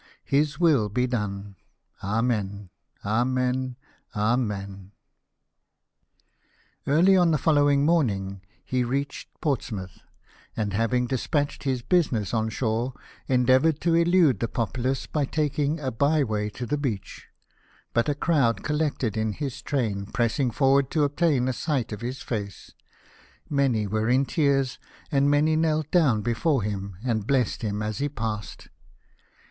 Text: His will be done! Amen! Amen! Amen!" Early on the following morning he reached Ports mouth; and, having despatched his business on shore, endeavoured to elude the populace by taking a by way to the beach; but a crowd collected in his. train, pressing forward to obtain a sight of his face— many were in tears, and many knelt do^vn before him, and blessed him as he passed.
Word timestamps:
His 0.25 0.59
will 0.59 0.89
be 0.89 1.05
done! 1.05 1.57
Amen! 2.03 2.71
Amen! 3.05 3.75
Amen!" 4.15 4.91
Early 6.87 7.15
on 7.15 7.29
the 7.29 7.37
following 7.37 7.85
morning 7.85 8.41
he 8.65 8.83
reached 8.83 9.27
Ports 9.41 9.71
mouth; 9.71 9.99
and, 10.57 10.73
having 10.73 11.05
despatched 11.05 11.65
his 11.65 11.83
business 11.83 12.33
on 12.33 12.49
shore, 12.49 12.93
endeavoured 13.27 13.79
to 13.81 13.93
elude 13.93 14.39
the 14.39 14.47
populace 14.47 15.05
by 15.05 15.23
taking 15.25 15.79
a 15.79 15.91
by 15.91 16.23
way 16.23 16.49
to 16.49 16.65
the 16.65 16.79
beach; 16.79 17.27
but 17.93 18.09
a 18.09 18.15
crowd 18.15 18.63
collected 18.63 19.15
in 19.15 19.33
his. 19.33 19.61
train, 19.61 20.07
pressing 20.07 20.49
forward 20.49 20.89
to 20.89 21.03
obtain 21.03 21.47
a 21.47 21.53
sight 21.53 21.91
of 21.91 22.01
his 22.01 22.23
face— 22.23 22.71
many 23.51 23.85
were 23.85 24.09
in 24.09 24.25
tears, 24.25 24.79
and 25.11 25.29
many 25.29 25.55
knelt 25.55 25.91
do^vn 25.91 26.23
before 26.23 26.63
him, 26.63 26.97
and 27.05 27.27
blessed 27.27 27.61
him 27.61 27.83
as 27.83 27.99
he 27.99 28.09
passed. 28.09 28.67